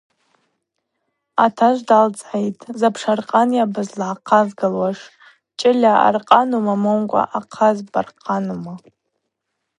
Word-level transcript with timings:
Атажв 1.43 1.83
дгӏалцӏгӏитӏ:– 1.87 2.63
Запшаркъанйа 2.79 3.65
бызлагӏахъазгылуаш: 3.73 4.99
чыльа 5.59 5.93
аркъанума 6.07 6.75
момкӏва 6.83 7.21
ахъаз 7.37 7.77
аркъанума? 7.99 8.73